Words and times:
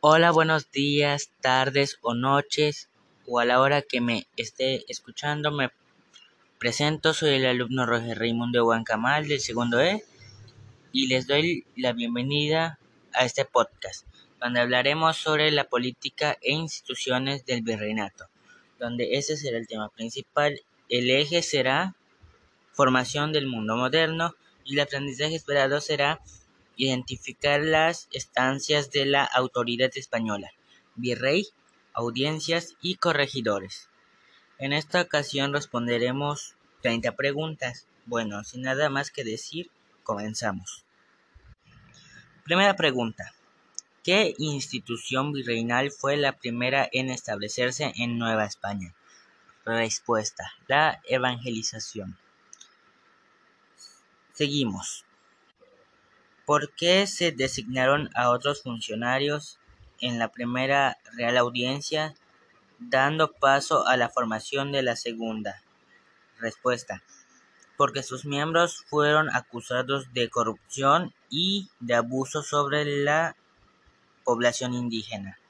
Hola, 0.00 0.30
buenos 0.30 0.70
días, 0.70 1.30
tardes 1.40 1.96
o 2.02 2.14
noches, 2.14 2.90
o 3.26 3.40
a 3.40 3.46
la 3.46 3.62
hora 3.62 3.80
que 3.80 4.02
me 4.02 4.26
esté 4.36 4.84
escuchando, 4.92 5.50
me 5.50 5.70
presento, 6.58 7.14
soy 7.14 7.36
el 7.36 7.46
alumno 7.46 7.86
Roger 7.86 8.18
Raimundo 8.18 8.66
Huancamal 8.66 9.26
del 9.26 9.40
segundo 9.40 9.80
E 9.80 10.04
y 10.92 11.06
les 11.06 11.26
doy 11.26 11.64
la 11.76 11.94
bienvenida 11.94 12.78
a 13.14 13.24
este 13.24 13.46
podcast, 13.46 14.06
donde 14.38 14.60
hablaremos 14.60 15.16
sobre 15.16 15.50
la 15.50 15.64
política 15.64 16.36
e 16.42 16.52
instituciones 16.52 17.46
del 17.46 17.62
virreinato, 17.62 18.26
donde 18.78 19.16
ese 19.16 19.38
será 19.38 19.56
el 19.56 19.66
tema 19.66 19.88
principal. 19.88 20.60
El 20.90 21.08
eje 21.08 21.42
será 21.42 21.96
formación 22.74 23.32
del 23.32 23.46
mundo 23.46 23.76
moderno 23.76 24.34
y 24.62 24.74
el 24.74 24.80
aprendizaje 24.80 25.36
esperado 25.36 25.80
será 25.80 26.20
identificar 26.76 27.60
las 27.60 28.08
estancias 28.12 28.90
de 28.90 29.06
la 29.06 29.24
autoridad 29.24 29.90
española, 29.96 30.52
virrey, 30.94 31.48
audiencias 31.92 32.76
y 32.80 32.96
corregidores. 32.96 33.88
En 34.58 34.72
esta 34.72 35.00
ocasión 35.00 35.52
responderemos 35.52 36.54
30 36.82 37.16
preguntas. 37.16 37.86
Bueno, 38.04 38.44
sin 38.44 38.62
nada 38.62 38.88
más 38.90 39.10
que 39.10 39.24
decir, 39.24 39.70
comenzamos. 40.02 40.84
Primera 42.44 42.76
pregunta. 42.76 43.34
¿Qué 44.04 44.34
institución 44.38 45.32
virreinal 45.32 45.90
fue 45.90 46.16
la 46.16 46.32
primera 46.32 46.88
en 46.92 47.10
establecerse 47.10 47.92
en 47.96 48.18
Nueva 48.18 48.44
España? 48.44 48.94
Respuesta. 49.64 50.52
La 50.68 51.00
evangelización. 51.08 52.16
Seguimos. 54.32 55.04
¿Por 56.46 56.72
qué 56.74 57.08
se 57.08 57.32
designaron 57.32 58.08
a 58.14 58.30
otros 58.30 58.62
funcionarios 58.62 59.58
en 60.00 60.20
la 60.20 60.30
primera 60.30 60.96
Real 61.14 61.36
Audiencia, 61.38 62.14
dando 62.78 63.32
paso 63.32 63.84
a 63.88 63.96
la 63.96 64.10
formación 64.10 64.70
de 64.70 64.82
la 64.82 64.94
segunda? 64.94 65.64
Respuesta. 66.38 67.02
Porque 67.76 68.04
sus 68.04 68.24
miembros 68.24 68.84
fueron 68.88 69.28
acusados 69.34 70.12
de 70.12 70.30
corrupción 70.30 71.12
y 71.28 71.68
de 71.80 71.94
abuso 71.94 72.44
sobre 72.44 72.84
la 72.84 73.34
población 74.22 74.72
indígena. 74.72 75.40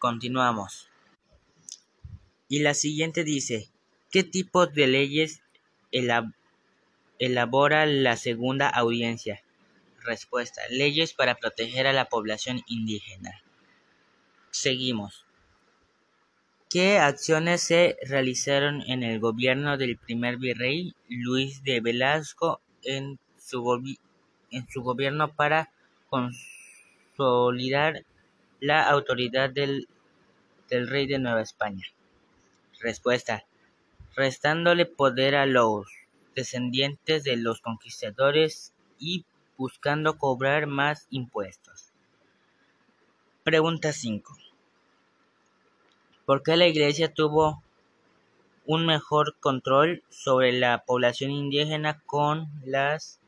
Continuamos. 0.00 0.88
Y 2.48 2.58
la 2.58 2.74
siguiente 2.74 3.22
dice, 3.22 3.70
¿qué 4.10 4.24
tipo 4.24 4.66
de 4.66 4.88
leyes 4.88 5.42
elabora 7.20 7.86
la 7.86 8.16
segunda 8.16 8.68
audiencia? 8.68 9.44
Respuesta. 10.08 10.62
Leyes 10.70 11.12
para 11.12 11.34
proteger 11.34 11.86
a 11.86 11.92
la 11.92 12.06
población 12.06 12.62
indígena. 12.66 13.42
Seguimos. 14.50 15.26
¿Qué 16.70 16.96
acciones 16.96 17.60
se 17.60 17.98
realizaron 18.06 18.80
en 18.86 19.02
el 19.02 19.20
gobierno 19.20 19.76
del 19.76 19.98
primer 19.98 20.38
virrey 20.38 20.94
Luis 21.10 21.62
de 21.62 21.82
Velasco 21.82 22.62
en 22.82 23.18
su, 23.38 23.62
gobierno 24.82 25.34
para 25.34 25.70
consolidar 26.08 28.06
la 28.60 28.88
autoridad 28.88 29.50
del, 29.50 29.88
del 30.70 30.88
rey 30.88 31.06
de 31.06 31.18
Nueva 31.18 31.42
España? 31.42 31.84
Respuesta. 32.80 33.44
Restándole 34.16 34.86
poder 34.86 35.34
a 35.34 35.44
los 35.44 35.86
descendientes 36.34 37.24
de 37.24 37.36
los 37.36 37.60
conquistadores 37.60 38.72
y 38.98 39.26
buscando 39.58 40.16
cobrar 40.18 40.68
más 40.68 41.08
impuestos. 41.10 41.92
Pregunta 43.42 43.92
5. 43.92 44.36
¿Por 46.24 46.44
qué 46.44 46.56
la 46.56 46.68
Iglesia 46.68 47.12
tuvo 47.12 47.62
un 48.66 48.86
mejor 48.86 49.36
control 49.40 50.04
sobre 50.10 50.52
la 50.52 50.84
población 50.86 51.32
indígena 51.32 52.00
con 52.06 52.48
las 52.64 53.18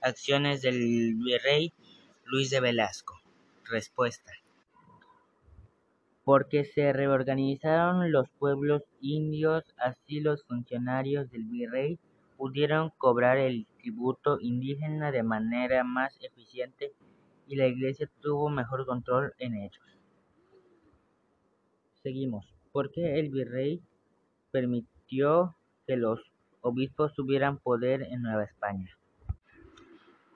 acciones 0.00 0.62
del 0.62 1.14
virrey 1.16 1.72
Luis 2.26 2.50
de 2.50 2.60
Velasco? 2.60 3.20
Respuesta. 3.64 4.30
Porque 6.22 6.64
se 6.64 6.92
reorganizaron 6.92 8.12
los 8.12 8.28
pueblos 8.38 8.82
indios, 9.00 9.64
así 9.78 10.20
los 10.20 10.44
funcionarios 10.44 11.28
del 11.32 11.44
virrey 11.44 11.98
pudieron 12.36 12.90
cobrar 12.98 13.38
el 13.38 13.66
tributo 13.82 14.38
indígena 14.40 15.10
de 15.10 15.22
manera 15.22 15.84
más 15.84 16.16
eficiente 16.22 16.92
y 17.48 17.56
la 17.56 17.66
Iglesia 17.66 18.08
tuvo 18.20 18.48
mejor 18.48 18.86
control 18.86 19.34
en 19.38 19.56
ellos. 19.56 19.84
Seguimos. 22.02 22.46
¿Por 22.72 22.90
qué 22.90 23.18
el 23.18 23.28
virrey 23.28 23.82
permitió 24.50 25.56
que 25.86 25.96
los 25.96 26.20
obispos 26.62 27.12
tuvieran 27.14 27.58
poder 27.58 28.02
en 28.02 28.22
Nueva 28.22 28.44
España? 28.44 28.96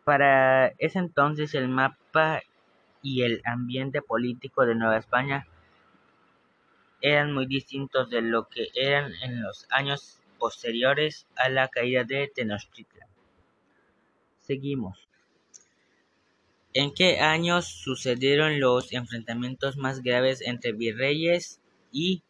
Para 0.05 0.69
ese 0.79 0.99
entonces 0.99 1.55
el 1.55 1.69
mapa 1.69 2.43
y 3.03 3.23
el 3.23 3.41
ambiente 3.45 4.03
político 4.03 4.67
de 4.67 4.75
Nueva 4.75 4.99
España 4.99 5.47
eran 7.01 7.33
muy 7.33 7.47
distintos 7.47 8.11
de 8.11 8.23
lo 8.23 8.49
que 8.49 8.69
eran 8.75 9.13
en 9.23 9.43
los 9.43 9.67
años 9.71 10.21
posteriores 10.39 11.27
a 11.37 11.49
la 11.49 11.69
caída 11.69 12.05
de 12.05 12.31
Tenochtitlan. 12.35 13.09
Seguimos. 14.47 15.09
¿En 16.73 16.95
qué 16.95 17.19
años 17.19 17.67
sucedieron 17.67 18.61
los 18.61 18.93
enfrentamientos 18.93 19.77
más 19.77 20.05
graves 20.05 20.41
entre 20.41 20.71
virreyes 20.73 21.59
y, 21.91 22.23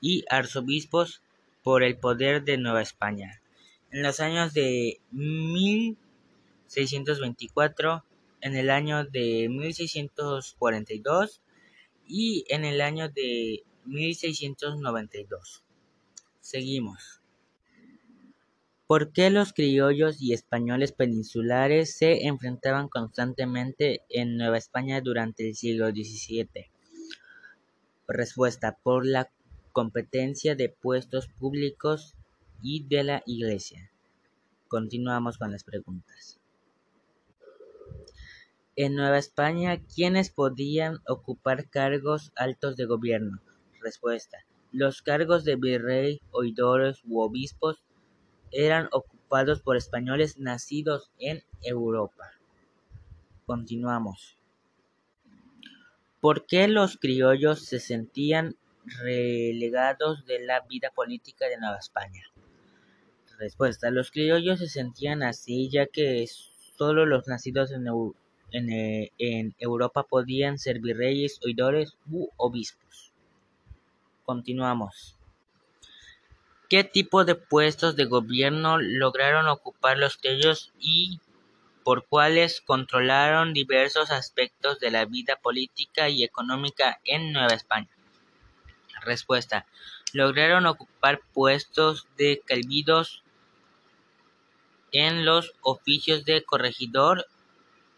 y 0.00 0.24
arzobispos 0.30 1.20
por 1.62 1.82
el 1.82 1.98
poder 1.98 2.44
de 2.44 2.56
Nueva 2.56 2.80
España? 2.80 3.42
En 3.90 4.02
los 4.02 4.20
años 4.20 4.54
de 4.54 4.98
1624, 5.10 8.02
en 8.40 8.56
el 8.56 8.70
año 8.70 9.04
de 9.04 9.50
1642 9.50 11.42
y 12.08 12.46
en 12.48 12.64
el 12.64 12.80
año 12.80 13.10
de 13.10 13.62
1692. 13.84 15.62
Seguimos. 16.40 17.20
¿Por 18.86 19.10
qué 19.10 19.30
los 19.30 19.52
criollos 19.52 20.22
y 20.22 20.32
españoles 20.32 20.92
peninsulares 20.92 21.96
se 21.96 22.26
enfrentaban 22.28 22.88
constantemente 22.88 24.02
en 24.08 24.36
Nueva 24.36 24.58
España 24.58 25.00
durante 25.00 25.48
el 25.48 25.56
siglo 25.56 25.88
XVII? 25.88 26.70
Respuesta: 28.06 28.78
por 28.84 29.04
la 29.04 29.28
competencia 29.72 30.54
de 30.54 30.68
puestos 30.68 31.26
públicos 31.26 32.14
y 32.62 32.84
de 32.84 33.02
la 33.02 33.22
Iglesia. 33.26 33.90
Continuamos 34.68 35.36
con 35.36 35.50
las 35.50 35.64
preguntas. 35.64 36.38
En 38.76 38.94
Nueva 38.94 39.18
España, 39.18 39.82
¿quiénes 39.82 40.30
podían 40.30 41.00
ocupar 41.08 41.68
cargos 41.68 42.30
altos 42.36 42.76
de 42.76 42.84
gobierno? 42.84 43.42
Respuesta: 43.80 44.46
los 44.70 45.02
cargos 45.02 45.44
de 45.44 45.56
virrey, 45.56 46.20
oidores 46.30 47.02
u 47.04 47.20
obispos 47.20 47.82
eran 48.56 48.88
ocupados 48.92 49.60
por 49.60 49.76
españoles 49.76 50.38
nacidos 50.38 51.10
en 51.18 51.42
Europa. 51.62 52.32
Continuamos. 53.44 54.38
¿Por 56.20 56.46
qué 56.46 56.66
los 56.66 56.96
criollos 56.96 57.64
se 57.64 57.80
sentían 57.80 58.56
relegados 58.84 60.24
de 60.26 60.40
la 60.40 60.60
vida 60.60 60.90
política 60.90 61.46
de 61.48 61.58
Nueva 61.58 61.76
España? 61.76 62.22
Respuesta. 63.38 63.90
Los 63.90 64.10
criollos 64.10 64.60
se 64.60 64.68
sentían 64.68 65.22
así 65.22 65.68
ya 65.68 65.86
que 65.86 66.26
solo 66.78 67.04
los 67.04 67.28
nacidos 67.28 67.70
en, 67.72 67.84
en 68.50 69.54
Europa 69.58 70.04
podían 70.04 70.58
ser 70.58 70.80
virreyes, 70.80 71.38
oidores 71.44 71.98
u 72.10 72.30
obispos. 72.36 73.12
Continuamos. 74.24 75.15
¿Qué 76.68 76.84
tipo 76.84 77.24
de 77.24 77.34
puestos 77.34 77.96
de 77.96 78.06
gobierno 78.06 78.78
lograron 78.78 79.46
ocupar 79.48 79.98
los 79.98 80.16
criollos 80.16 80.72
y 80.80 81.20
por 81.84 82.06
cuáles 82.06 82.60
controlaron 82.60 83.52
diversos 83.52 84.10
aspectos 84.10 84.80
de 84.80 84.90
la 84.90 85.04
vida 85.04 85.36
política 85.36 86.08
y 86.08 86.24
económica 86.24 87.00
en 87.04 87.32
Nueva 87.32 87.54
España? 87.54 87.88
Respuesta. 89.02 89.66
Lograron 90.12 90.66
ocupar 90.66 91.20
puestos 91.32 92.06
de 92.16 92.42
calvidos 92.44 93.22
en 94.92 95.24
los 95.24 95.52
oficios 95.62 96.24
de 96.24 96.42
corregidor 96.42 97.26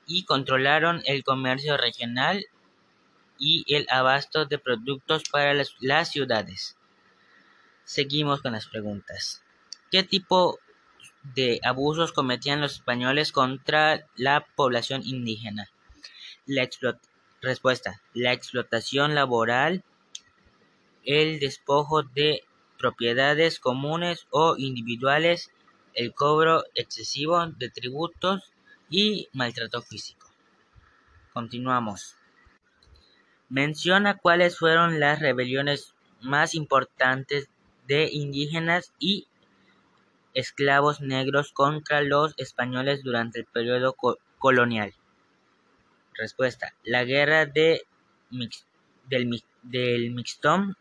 y 0.07 0.25
controlaron 0.25 1.03
el 1.05 1.23
comercio 1.23 1.77
regional 1.77 2.47
y 3.39 3.65
el 3.75 3.87
abasto 3.91 4.47
de 4.47 4.59
productos 4.59 5.23
para 5.31 5.55
las, 5.55 6.11
ciudades. 6.11 6.78
Seguimos 7.89 8.43
con 8.43 8.53
las 8.53 8.67
preguntas. 8.67 9.43
¿Qué 9.91 10.03
tipo 10.03 10.59
de 11.23 11.59
abusos 11.65 12.13
cometían 12.13 12.61
los 12.61 12.73
españoles 12.75 13.33
contra 13.33 14.07
la 14.15 14.47
población 14.57 15.01
indígena? 15.07 15.71
La, 16.45 16.69
Respuesta: 17.41 18.03
la 18.13 18.35
explotación 18.35 19.15
laboral, 19.15 19.85
el 21.03 21.41
despojo 21.41 22.03
de 22.03 22.45
propiedades 22.79 23.59
comunes 23.59 24.27
o 24.29 24.59
individuales, 24.59 25.51
el 25.95 26.13
cobro 26.13 26.65
excesivo 26.75 27.47
de 27.47 27.71
tributos 27.71 28.53
y 28.91 29.31
maltrato 29.33 29.81
físico. 29.81 30.29
Continuamos. 31.33 32.17
Menciona 33.49 34.19
cuáles 34.19 34.59
fueron 34.59 35.01
las 35.01 35.21
rebeliones 35.21 35.95
más 36.21 36.55
importantes 36.55 37.49
de 37.89 38.09
indígenas 38.13 38.93
y 39.01 39.27
esclavos 40.35 41.01
negros 41.01 41.53
contra 41.53 42.03
los 42.03 42.35
españoles 42.37 43.03
durante 43.03 43.41
el 43.41 43.47
periodo 43.47 43.97
colonial. 44.39 44.95
Respuesta: 46.15 46.75
La 46.85 47.05
guerra 47.05 47.47
de 47.47 47.83
del, 49.09 49.43
del 49.63 50.11
Mixtón 50.15 50.77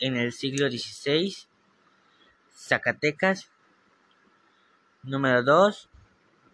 en 0.00 0.16
el 0.16 0.32
siglo 0.32 0.68
XVI. 0.68 1.36
Zacatecas. 2.52 3.50
Número 5.02 5.42
2. 5.42 5.88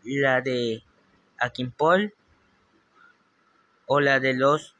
La 0.05 0.41
de 0.43 0.83
Aquimpol 1.39 2.15
o 3.87 4.01
la 4.01 4.21
de 4.21 4.35
los 4.35 4.75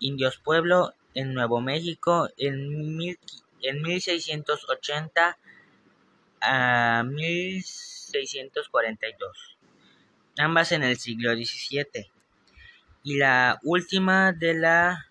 indios 0.00 0.38
pueblo 0.38 0.94
en 1.14 1.34
Nuevo 1.34 1.60
México 1.60 2.28
en, 2.36 3.16
en 3.64 3.82
1680 3.82 5.38
a 6.40 7.02
1642, 7.02 9.58
ambas 10.38 10.72
en 10.72 10.82
el 10.82 10.98
siglo 10.98 11.32
XVII, 11.32 12.10
y 13.02 13.16
la 13.16 13.58
última 13.62 14.32
de 14.32 14.54
la 14.54 15.06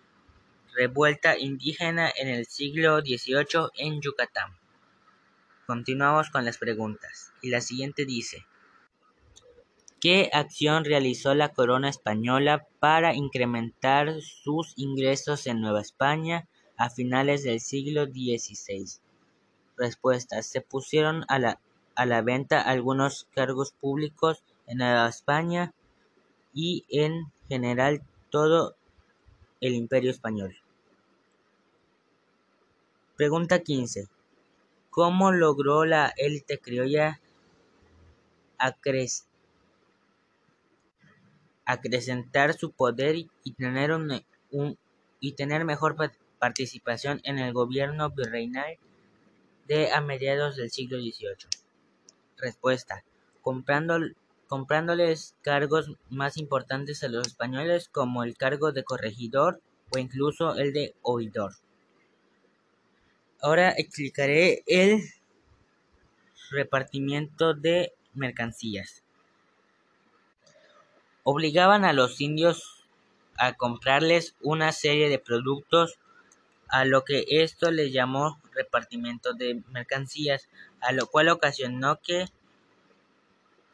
revuelta 0.76 1.36
indígena 1.36 2.12
en 2.14 2.28
el 2.28 2.46
siglo 2.46 3.00
XVIII 3.00 3.70
en 3.76 4.00
Yucatán. 4.00 4.56
Continuamos 5.66 6.30
con 6.30 6.44
las 6.44 6.58
preguntas, 6.58 7.32
y 7.42 7.50
la 7.50 7.60
siguiente 7.60 8.04
dice, 8.04 8.46
¿Qué 10.00 10.30
acción 10.32 10.84
realizó 10.84 11.34
la 11.34 11.48
corona 11.48 11.88
española 11.88 12.68
para 12.78 13.14
incrementar 13.14 14.20
sus 14.20 14.74
ingresos 14.76 15.46
en 15.46 15.60
Nueva 15.60 15.80
España 15.80 16.46
a 16.76 16.90
finales 16.90 17.42
del 17.42 17.60
siglo 17.60 18.06
XVI? 18.06 19.00
Respuesta: 19.76 20.42
se 20.42 20.60
pusieron 20.60 21.24
a 21.28 21.38
la, 21.38 21.60
a 21.94 22.06
la 22.06 22.22
venta 22.22 22.60
algunos 22.60 23.26
cargos 23.34 23.72
públicos 23.72 24.42
en 24.66 24.78
Nueva 24.78 25.08
España 25.08 25.72
y 26.52 26.84
en 26.88 27.32
general 27.48 28.02
todo 28.30 28.76
el 29.60 29.74
Imperio 29.74 30.10
Español. 30.10 30.56
Pregunta 33.16 33.60
15. 33.60 34.08
¿Cómo 34.90 35.32
logró 35.32 35.84
la 35.84 36.12
élite 36.16 36.58
criolla 36.58 37.20
acrecentar 41.64 42.54
su 42.54 42.70
poder 42.72 43.16
y 43.16 43.52
tener, 43.52 43.92
un, 43.92 44.22
y 45.20 45.32
tener 45.32 45.64
mejor 45.64 45.96
participación 46.44 47.22
en 47.24 47.38
el 47.38 47.54
gobierno 47.54 48.10
virreinal 48.10 48.76
de 49.66 49.90
a 49.92 50.02
mediados 50.02 50.56
del 50.56 50.70
siglo 50.70 50.98
XVIII? 50.98 51.48
Respuesta: 52.36 53.02
comprándoles 53.40 55.34
cargos 55.40 55.92
más 56.10 56.36
importantes 56.36 57.02
a 57.02 57.08
los 57.08 57.26
españoles 57.28 57.88
como 57.88 58.24
el 58.24 58.36
cargo 58.36 58.72
de 58.72 58.84
corregidor 58.84 59.62
o 59.90 59.96
incluso 59.96 60.54
el 60.56 60.74
de 60.74 60.94
oidor. 61.00 61.54
Ahora 63.40 63.70
explicaré 63.70 64.64
el 64.66 65.00
repartimiento 66.50 67.54
de 67.54 67.94
mercancías. 68.12 69.02
Obligaban 71.22 71.86
a 71.86 71.94
los 71.94 72.20
indios 72.20 72.84
a 73.38 73.54
comprarles 73.54 74.36
una 74.42 74.72
serie 74.72 75.08
de 75.08 75.18
productos 75.18 75.98
a 76.68 76.84
lo 76.84 77.04
que 77.04 77.24
esto 77.28 77.70
le 77.70 77.90
llamó 77.90 78.40
repartimiento 78.52 79.32
de 79.32 79.62
mercancías, 79.70 80.48
a 80.80 80.92
lo 80.92 81.06
cual 81.06 81.28
ocasionó 81.28 82.00
que 82.00 82.26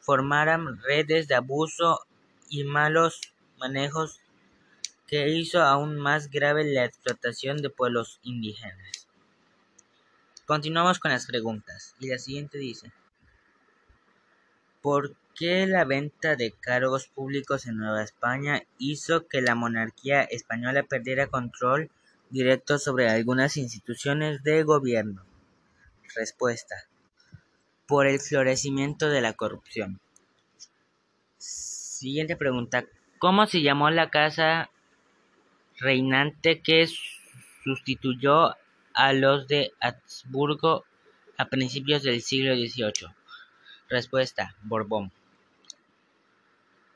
formaran 0.01 0.83
redes 0.83 1.29
de 1.29 1.35
abuso 1.35 2.01
y 2.49 2.65
malos 2.65 3.21
manejos 3.59 4.21
que 5.07 5.29
hizo 5.29 5.63
aún 5.63 5.99
más 5.99 6.31
grave 6.31 6.65
la 6.65 6.85
explotación 6.85 7.59
de 7.59 7.71
pueblos 7.71 8.21
indígenas. 8.23 9.09
Continuamos 10.47 10.99
con 10.99 11.11
las 11.11 11.27
preguntas 11.27 11.95
y 12.01 12.09
la 12.09 12.19
siguiente 12.19 12.59
dice, 12.59 12.93
¿por 14.83 15.15
qué 15.35 15.67
la 15.67 15.85
venta 15.85 16.37
de 16.37 16.53
cargos 16.53 17.07
públicos 17.07 17.67
en 17.67 17.77
Nueva 17.77 18.03
España 18.03 18.63
hizo 18.79 19.27
que 19.27 19.43
la 19.43 19.55
monarquía 19.55 20.23
española 20.23 20.83
perdiera 20.83 21.29
control 21.29 21.91
directo 22.31 22.79
sobre 22.79 23.09
algunas 23.09 23.57
instituciones 23.57 24.43
de 24.43 24.63
gobierno. 24.63 25.25
Respuesta. 26.15 26.77
Por 27.87 28.07
el 28.07 28.21
florecimiento 28.21 29.09
de 29.09 29.21
la 29.21 29.33
corrupción. 29.33 30.01
Siguiente 31.39 32.37
pregunta. 32.37 32.85
¿Cómo 33.19 33.47
se 33.47 33.63
llamó 33.63 33.91
la 33.91 34.11
casa 34.11 34.71
reinante 35.79 36.61
que 36.61 36.89
sustituyó 37.65 38.57
a 38.95 39.13
los 39.13 39.49
de 39.49 39.73
Habsburgo 39.81 40.85
a 41.37 41.47
principios 41.47 42.03
del 42.03 42.23
siglo 42.23 42.55
XVIII? 42.55 43.15
Respuesta. 43.89 44.55
Borbón. 44.63 45.13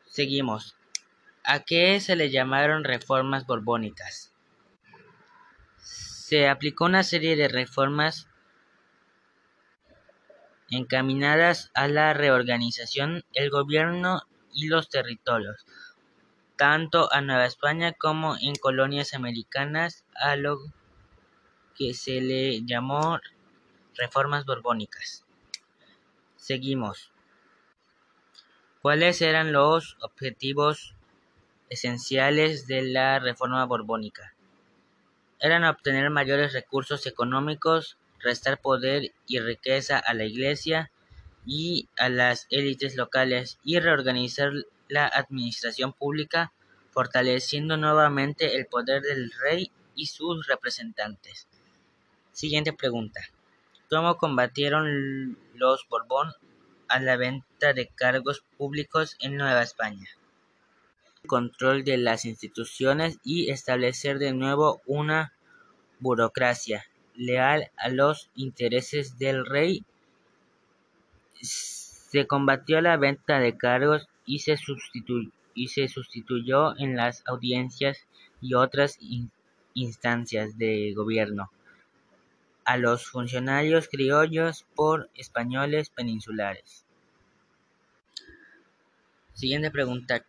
Seguimos. 0.06 0.76
¿A 1.42 1.60
qué 1.60 2.00
se 2.00 2.14
le 2.14 2.30
llamaron 2.30 2.84
reformas 2.84 3.46
borbónicas? 3.46 4.33
Se 6.34 6.48
aplicó 6.48 6.86
una 6.86 7.04
serie 7.04 7.36
de 7.36 7.46
reformas 7.46 8.26
encaminadas 10.68 11.70
a 11.74 11.86
la 11.86 12.12
reorganización 12.12 13.24
del 13.36 13.50
gobierno 13.50 14.22
y 14.52 14.66
los 14.66 14.88
territorios, 14.88 15.64
tanto 16.56 17.08
a 17.12 17.20
Nueva 17.20 17.46
España 17.46 17.92
como 17.92 18.36
en 18.36 18.56
colonias 18.56 19.14
americanas, 19.14 20.04
a 20.16 20.34
lo 20.34 20.58
que 21.76 21.94
se 21.94 22.20
le 22.20 22.64
llamó 22.64 23.20
reformas 23.94 24.44
borbónicas. 24.44 25.24
Seguimos. 26.34 27.12
¿Cuáles 28.82 29.22
eran 29.22 29.52
los 29.52 29.96
objetivos 30.00 30.96
esenciales 31.70 32.66
de 32.66 32.82
la 32.82 33.20
reforma 33.20 33.64
borbónica? 33.66 34.33
Eran 35.44 35.64
obtener 35.64 36.08
mayores 36.08 36.54
recursos 36.54 37.04
económicos, 37.04 37.98
restar 38.18 38.62
poder 38.62 39.12
y 39.26 39.40
riqueza 39.40 39.98
a 39.98 40.14
la 40.14 40.24
Iglesia 40.24 40.90
y 41.44 41.86
a 41.98 42.08
las 42.08 42.46
élites 42.48 42.96
locales 42.96 43.58
y 43.62 43.78
reorganizar 43.78 44.52
la 44.88 45.06
administración 45.06 45.92
pública, 45.92 46.50
fortaleciendo 46.92 47.76
nuevamente 47.76 48.56
el 48.56 48.64
poder 48.64 49.02
del 49.02 49.30
rey 49.32 49.70
y 49.94 50.06
sus 50.06 50.46
representantes. 50.46 51.46
Siguiente 52.32 52.72
pregunta. 52.72 53.20
¿Cómo 53.90 54.16
combatieron 54.16 55.36
los 55.56 55.86
Borbón 55.90 56.32
a 56.88 57.00
la 57.00 57.18
venta 57.18 57.74
de 57.74 57.88
cargos 57.88 58.42
públicos 58.56 59.14
en 59.20 59.36
Nueva 59.36 59.62
España? 59.62 60.08
control 61.26 61.84
de 61.84 61.96
las 61.96 62.24
instituciones 62.24 63.18
y 63.24 63.50
establecer 63.50 64.18
de 64.18 64.32
nuevo 64.32 64.82
una 64.86 65.33
burocracia 66.00 66.84
leal 67.14 67.70
a 67.76 67.88
los 67.88 68.30
intereses 68.34 69.18
del 69.18 69.46
rey. 69.46 69.84
Se 71.40 72.26
combatió 72.26 72.80
la 72.80 72.96
venta 72.96 73.38
de 73.38 73.56
cargos 73.56 74.08
y 74.26 74.40
se, 74.40 74.56
sustituyó 75.88 76.76
en 76.78 76.96
las 76.96 77.22
audiencias 77.26 78.06
y 78.40 78.54
otras 78.54 78.98
instancias 79.74 80.58
de 80.58 80.92
gobierno 80.94 81.50
a 82.64 82.78
los 82.78 83.06
funcionarios 83.06 83.88
criollos 83.88 84.64
por 84.74 85.10
españoles 85.14 85.90
peninsulares. 85.90 86.84
Siguiente 89.34 89.70
pregunta. 89.70 90.24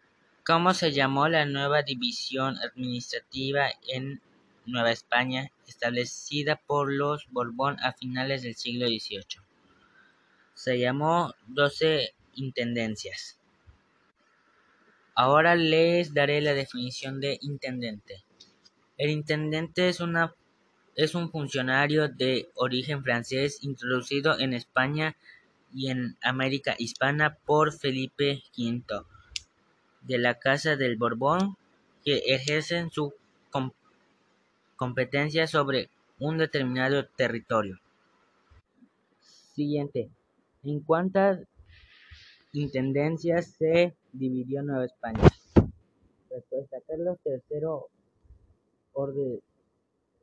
¿Cómo 0.45 0.73
se 0.73 0.91
llamó 0.91 1.27
la 1.27 1.45
nueva 1.45 1.81
división 1.81 2.57
administrativa 2.59 3.67
en 3.87 4.21
Nueva 4.65 4.91
España 4.91 5.51
establecida 5.67 6.55
por 6.55 6.91
los 6.91 7.27
Borbón 7.29 7.77
a 7.81 7.93
finales 7.93 8.43
del 8.43 8.55
siglo 8.55 8.87
XVIII? 8.87 9.41
Se 10.53 10.79
llamó 10.79 11.33
Doce 11.47 12.15
Intendencias. 12.33 13.39
Ahora 15.15 15.55
les 15.55 16.13
daré 16.13 16.41
la 16.41 16.53
definición 16.53 17.21
de 17.21 17.37
intendente. 17.41 18.25
El 18.97 19.09
intendente 19.09 19.89
es, 19.89 19.99
es 20.95 21.15
un 21.15 21.31
funcionario 21.31 22.09
de 22.09 22.49
origen 22.55 23.03
francés 23.03 23.59
introducido 23.61 24.37
en 24.39 24.53
España 24.53 25.15
y 25.73 25.89
en 25.89 26.17
América 26.21 26.75
Hispana 26.77 27.37
por 27.45 27.73
Felipe 27.73 28.43
V 28.57 28.83
de 30.01 30.17
la 30.17 30.35
Casa 30.35 30.75
del 30.75 30.97
Borbón, 30.97 31.57
que 32.03 32.17
ejercen 32.27 32.91
su 32.91 33.13
competencia 33.49 33.84
sobre 35.47 35.89
un 36.19 36.37
determinado 36.37 37.05
territorio. 37.07 37.79
Siguiente. 39.53 40.09
¿En 40.63 40.79
cuántas 40.81 41.39
intendencias 42.51 43.53
se 43.57 43.95
dividió 44.11 44.63
Nueva 44.63 44.85
España? 44.85 45.21
Respuesta. 46.29 46.77
Carlos 46.87 47.17
III 47.25 47.39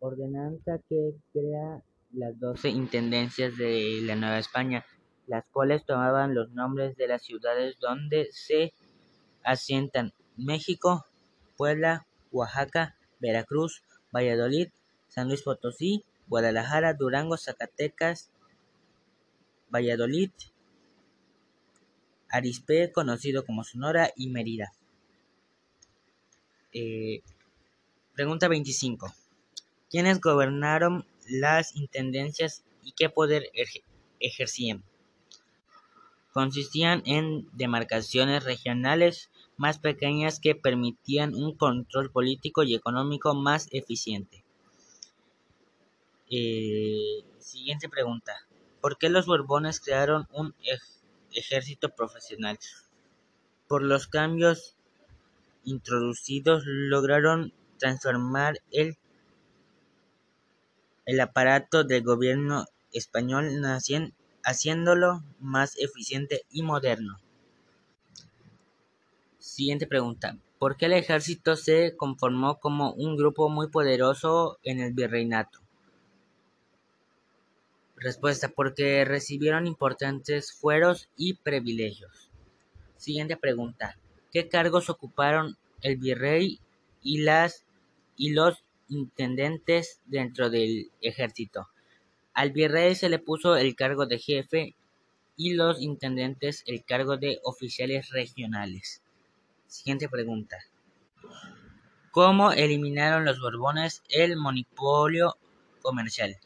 ordenanza 0.01 0.79
que 0.89 1.15
crea 1.33 1.83
las 2.13 2.39
doce 2.41 2.69
intendencias 2.71 3.57
de 3.57 4.01
la 4.03 4.17
Nueva 4.17 4.39
España, 4.39 4.85
las 5.27 5.45
cuales 5.53 5.85
tomaban 5.87 6.35
los 6.35 6.51
nombres 6.53 6.97
de 6.97 7.09
las 7.09 7.23
ciudades 7.23 7.79
donde 7.81 8.29
se 8.33 8.73
asientan 9.45 10.13
México, 10.37 11.07
Puebla, 11.57 12.07
Oaxaca, 12.33 12.97
Veracruz, 13.21 13.83
Valladolid, 14.13 14.69
San 15.09 15.29
Luis 15.29 15.43
Potosí, 15.43 16.05
Guadalajara, 16.29 16.95
Durango, 16.95 17.37
Zacatecas, 17.37 18.31
Valladolid, 19.75 20.31
Arizpe, 22.29 22.93
conocido 22.93 23.45
como 23.45 23.65
Sonora, 23.65 24.11
y 24.17 24.29
Mérida. 24.29 24.73
Eh, 26.73 27.21
pregunta 28.15 28.49
25. 28.49 29.13
¿Quiénes 29.91 30.21
gobernaron 30.21 31.07
las 31.29 31.77
intendencias 31.77 32.65
y 32.83 32.93
qué 32.93 33.11
poder 33.11 33.51
ejercían? 34.21 34.83
Consistían 36.33 37.03
en 37.05 37.47
demarcaciones 37.53 38.45
regionales 38.45 39.29
más 39.63 39.79
pequeñas 39.79 40.41
que 40.41 40.57
permitían 40.57 41.37
un 41.37 41.55
control 41.57 42.11
político 42.11 42.65
y 42.65 42.75
económico 42.75 43.33
más 43.33 43.69
eficiente. 43.71 44.43
Eh, 46.29 47.23
siguiente 47.39 47.89
pregunta. 47.89 48.33
¿Por 48.81 48.99
qué 48.99 49.09
los 49.09 49.27
Borbones 49.27 49.79
crearon 49.79 50.27
un 50.33 50.53
ejército 51.31 51.91
profesional? 51.91 52.59
Por 53.69 53.85
los 53.85 54.09
cambios 54.09 54.75
introducidos 55.63 56.65
lograron 56.67 57.53
transformar 57.79 58.59
el, 58.73 58.97
el 61.07 61.21
aparato 61.21 61.85
del 61.85 62.03
gobierno 62.03 62.65
español 62.93 63.49
haciéndolo 64.43 65.23
más 65.39 65.79
eficiente 65.79 66.43
y 66.51 66.63
moderno. 66.63 67.21
Siguiente 69.43 69.89
pregunta. 69.89 70.39
¿Por 70.61 70.77
qué 70.77 70.87
el 70.87 70.93
ejército 70.93 71.57
se 71.57 71.97
conformó 71.97 72.61
como 72.61 72.93
un 72.93 73.17
grupo 73.17 73.49
muy 73.49 73.67
poderoso 73.67 74.61
en 74.63 74.79
el 74.79 74.93
virreinato? 74.93 75.59
Respuesta. 77.97 78.51
Porque 78.51 79.05
recibieron 79.05 79.67
importantes 79.67 80.53
fueros 80.53 81.09
y 81.17 81.35
privilegios. 81.35 82.31
Siguiente 82.97 83.37
pregunta. 83.37 83.99
¿Qué 84.31 84.49
cargos 84.49 84.89
ocuparon 84.89 85.57
el 85.81 85.97
virrey 85.97 86.61
y, 87.03 87.23
las, 87.23 87.65
y 88.17 88.31
los 88.31 88.63
intendentes 88.89 90.01
dentro 90.07 90.51
del 90.51 90.93
ejército? 91.01 91.67
Al 92.33 92.53
virrey 92.53 92.95
se 92.95 93.09
le 93.09 93.19
puso 93.19 93.57
el 93.57 93.75
cargo 93.75 94.07
de 94.07 94.21
jefe 94.21 94.77
y 95.37 95.55
los 95.55 95.83
intendentes 95.83 96.63
el 96.67 96.85
cargo 96.85 97.17
de 97.17 97.41
oficiales 97.43 98.11
regionales. 98.11 99.02
Siguiente 99.73 100.07
pregunta. 100.07 100.59
¿Cómo 102.11 102.53
eliminaron 102.53 103.25
los 103.25 103.41
Borbones 103.41 104.03
el 104.11 104.37
monopolio 104.37 105.39
comercial? 105.81 106.37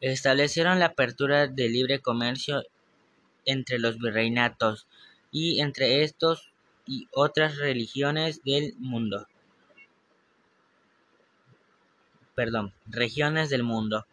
Establecieron 0.00 0.80
la 0.80 0.86
apertura 0.86 1.46
de 1.46 1.68
libre 1.68 2.00
comercio 2.00 2.64
entre 3.44 3.78
los 3.78 3.98
virreinatos 3.98 4.88
y 5.30 5.60
entre 5.60 6.02
estos 6.02 6.50
y 6.84 7.06
otras 7.12 7.58
religiones 7.58 8.42
del 8.42 8.74
mundo. 8.80 9.28
Perdón, 12.34 12.74
regiones 12.86 13.50
del 13.50 13.62
mundo, 13.62 14.04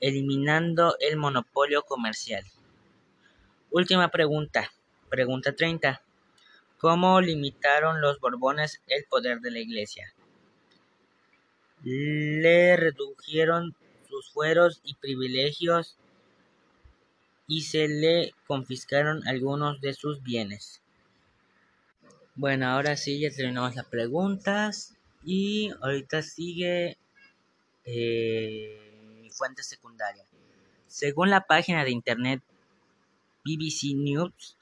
eliminando 0.00 0.96
el 1.00 1.16
monopolio 1.16 1.82
comercial. 1.84 2.44
Última 3.70 4.08
pregunta, 4.08 4.70
pregunta 5.08 5.56
30. 5.56 6.02
¿Cómo 6.78 7.20
limitaron 7.20 8.00
los 8.00 8.20
Borbones 8.20 8.80
el 8.86 9.04
poder 9.04 9.40
de 9.40 9.50
la 9.50 9.58
Iglesia? 9.58 10.14
Le 11.82 12.76
redujeron 12.76 13.74
sus 14.08 14.30
fueros 14.30 14.80
y 14.84 14.94
privilegios 14.94 15.96
y 17.48 17.62
se 17.62 17.88
le 17.88 18.32
confiscaron 18.46 19.26
algunos 19.26 19.80
de 19.80 19.94
sus 19.94 20.22
bienes. 20.22 20.80
Bueno, 22.36 22.68
ahora 22.68 22.96
sí, 22.96 23.18
ya 23.18 23.30
terminamos 23.30 23.74
las 23.74 23.86
preguntas 23.86 24.96
y 25.24 25.72
ahorita 25.80 26.22
sigue 26.22 26.96
eh, 27.84 29.28
fuente 29.32 29.62
secundaria. 29.64 30.24
Según 30.86 31.30
la 31.30 31.40
página 31.40 31.84
de 31.84 31.90
internet 31.90 32.42
BBC 33.44 33.94
News, 33.96 34.57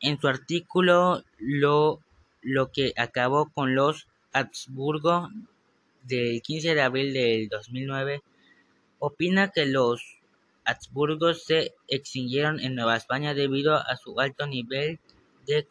en 0.00 0.20
su 0.20 0.28
artículo 0.28 1.22
lo, 1.38 2.00
lo 2.42 2.70
que 2.70 2.92
acabó 2.96 3.50
con 3.52 3.74
los 3.74 4.06
Habsburgo 4.32 5.28
del 6.04 6.42
15 6.42 6.74
de 6.74 6.82
abril 6.82 7.12
del 7.12 7.48
2009, 7.48 8.22
opina 8.98 9.48
que 9.48 9.66
los 9.66 10.18
Habsburgos 10.64 11.44
se 11.44 11.74
extinguieron 11.88 12.60
en 12.60 12.74
Nueva 12.74 12.96
España 12.96 13.34
debido 13.34 13.74
a 13.74 13.96
su 13.96 14.20
alto 14.20 14.46
nivel 14.46 14.98
de 15.46 15.66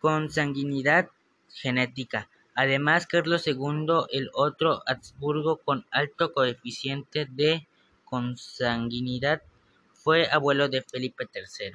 consanguinidad 0.00 1.10
genética. 1.52 2.28
Además, 2.54 3.06
Carlos 3.06 3.46
II, 3.46 4.06
el 4.10 4.30
otro 4.32 4.82
Habsburgo 4.86 5.58
con 5.58 5.86
alto 5.90 6.32
coeficiente 6.32 7.26
de 7.26 7.66
consanguinidad, 8.04 9.42
fue 9.98 10.28
abuelo 10.30 10.68
de 10.68 10.82
Felipe 10.82 11.28
III. 11.32 11.72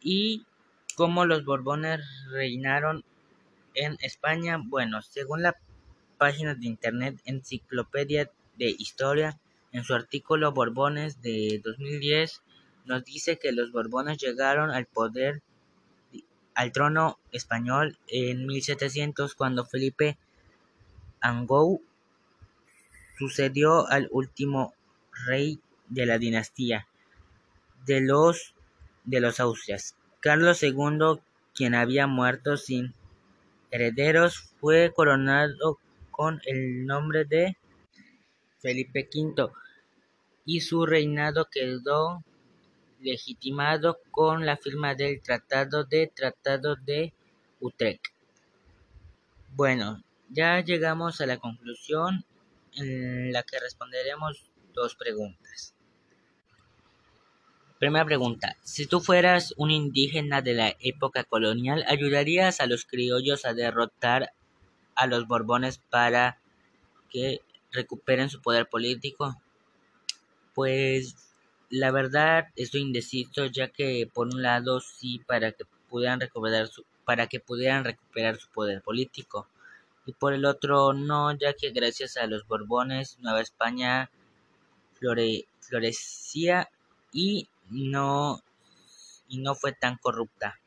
¿Y 0.00 0.46
cómo 0.94 1.26
los 1.26 1.44
Borbones 1.44 2.00
reinaron 2.30 3.04
en 3.74 3.96
España? 4.00 4.58
Bueno, 4.62 5.02
según 5.02 5.42
la 5.42 5.56
página 6.16 6.54
de 6.54 6.66
internet 6.66 7.20
Enciclopedia 7.24 8.30
de 8.56 8.70
Historia, 8.70 9.38
en 9.72 9.84
su 9.84 9.94
artículo 9.94 10.52
Borbones 10.52 11.20
de 11.20 11.60
2010, 11.62 12.42
nos 12.86 13.04
dice 13.04 13.38
que 13.38 13.52
los 13.52 13.72
Borbones 13.72 14.18
llegaron 14.18 14.70
al 14.70 14.86
poder 14.86 15.42
al 16.54 16.72
trono 16.72 17.18
español 17.32 17.98
en 18.08 18.46
1700 18.46 19.34
cuando 19.34 19.66
Felipe 19.66 20.16
Angou 21.20 21.82
sucedió 23.18 23.86
al 23.88 24.08
último 24.10 24.72
rey 25.26 25.60
de 25.88 26.06
la 26.06 26.18
dinastía 26.18 26.86
de 27.86 28.00
los 28.00 28.54
de 29.04 29.20
los 29.20 29.38
Austrias. 29.40 29.94
Carlos 30.20 30.62
II, 30.62 31.20
quien 31.54 31.74
había 31.74 32.06
muerto 32.06 32.56
sin 32.56 32.92
herederos, 33.70 34.52
fue 34.60 34.92
coronado 34.94 35.78
con 36.10 36.40
el 36.46 36.84
nombre 36.86 37.24
de 37.24 37.56
Felipe 38.58 39.08
V 39.14 39.52
y 40.44 40.60
su 40.60 40.86
reinado 40.86 41.48
quedó 41.50 42.24
legitimado 43.00 43.98
con 44.10 44.44
la 44.44 44.56
firma 44.56 44.94
del 44.94 45.20
Tratado 45.20 45.84
de 45.84 46.10
Tratado 46.12 46.74
de 46.76 47.12
Utrecht. 47.60 48.06
Bueno, 49.54 50.02
ya 50.28 50.60
llegamos 50.60 51.20
a 51.20 51.26
la 51.26 51.38
conclusión 51.38 52.24
en 52.72 53.32
la 53.32 53.42
que 53.44 53.60
responderemos 53.60 54.50
dos 54.74 54.96
preguntas. 54.96 55.75
Primera 57.78 58.06
pregunta. 58.06 58.56
Si 58.62 58.86
tú 58.86 59.00
fueras 59.00 59.52
un 59.58 59.70
indígena 59.70 60.40
de 60.40 60.54
la 60.54 60.74
época 60.80 61.24
colonial, 61.24 61.84
¿ayudarías 61.88 62.60
a 62.60 62.66
los 62.66 62.86
criollos 62.86 63.44
a 63.44 63.52
derrotar 63.52 64.32
a 64.94 65.06
los 65.06 65.28
borbones 65.28 65.76
para 65.90 66.38
que 67.10 67.42
recuperen 67.72 68.30
su 68.30 68.40
poder 68.40 68.66
político? 68.66 69.36
Pues 70.54 71.16
la 71.68 71.90
verdad 71.90 72.46
estoy 72.56 72.80
indeciso 72.80 73.44
ya 73.44 73.68
que 73.68 74.08
por 74.10 74.28
un 74.28 74.42
lado 74.42 74.80
sí 74.80 75.20
para 75.26 75.52
que 75.52 75.66
pudieran 75.90 76.20
recuperar 76.20 76.68
su, 76.68 76.82
para 77.04 77.26
que 77.26 77.40
pudieran 77.40 77.84
recuperar 77.84 78.38
su 78.38 78.48
poder 78.48 78.80
político 78.80 79.48
y 80.06 80.12
por 80.12 80.32
el 80.32 80.46
otro 80.46 80.94
no 80.94 81.36
ya 81.36 81.52
que 81.52 81.72
gracias 81.72 82.16
a 82.16 82.26
los 82.26 82.46
Borbones 82.46 83.18
Nueva 83.20 83.42
España 83.42 84.10
florecía 84.94 86.70
y 87.12 87.48
no 87.70 88.42
y 89.28 89.38
no 89.38 89.54
fue 89.54 89.72
tan 89.72 89.96
corrupta 89.96 90.60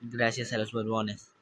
gracias 0.00 0.52
a 0.52 0.58
los 0.58 0.72
Borbones. 0.72 1.32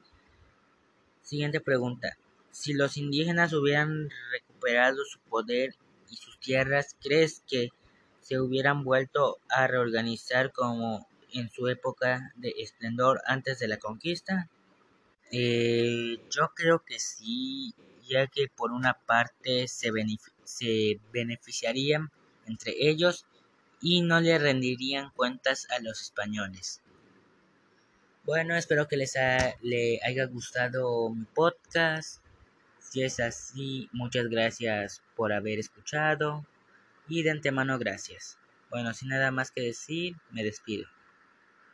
Siguiente 1.22 1.60
pregunta. 1.60 2.16
Si 2.50 2.72
los 2.74 2.96
indígenas 2.96 3.52
hubieran 3.52 4.10
recuperado 4.30 5.04
su 5.04 5.18
poder 5.20 5.74
y 6.10 6.16
sus 6.16 6.38
tierras, 6.38 6.96
¿crees 7.02 7.42
que 7.48 7.70
se 8.20 8.40
hubieran 8.40 8.84
vuelto 8.84 9.38
a 9.48 9.66
reorganizar 9.66 10.52
como 10.52 11.08
en 11.32 11.50
su 11.50 11.68
época 11.68 12.32
de 12.36 12.54
esplendor 12.58 13.20
antes 13.26 13.58
de 13.58 13.68
la 13.68 13.78
conquista? 13.78 14.48
Eh, 15.32 16.20
yo 16.30 16.52
creo 16.54 16.84
que 16.84 17.00
sí, 17.00 17.74
ya 18.08 18.28
que 18.28 18.46
por 18.54 18.70
una 18.70 18.94
parte 18.94 19.66
se, 19.66 19.90
se 20.44 21.00
beneficiarían 21.12 22.12
entre 22.46 22.74
ellos 22.78 23.26
y 23.84 24.00
no 24.00 24.18
le 24.18 24.38
rendirían 24.38 25.10
cuentas 25.10 25.66
a 25.70 25.78
los 25.78 26.00
españoles. 26.00 26.80
Bueno, 28.24 28.56
espero 28.56 28.88
que 28.88 28.96
les 28.96 29.14
le 29.60 30.00
haya 30.02 30.24
gustado 30.24 31.10
mi 31.10 31.26
podcast. 31.26 32.22
Si 32.78 33.02
es 33.02 33.20
así, 33.20 33.90
muchas 33.92 34.28
gracias 34.28 35.02
por 35.14 35.34
haber 35.34 35.58
escuchado 35.58 36.46
y 37.08 37.24
de 37.24 37.32
antemano 37.32 37.78
gracias. 37.78 38.38
Bueno, 38.70 38.94
sin 38.94 39.10
nada 39.10 39.30
más 39.30 39.50
que 39.50 39.60
decir, 39.60 40.16
me 40.30 40.42
despido. 40.42 40.88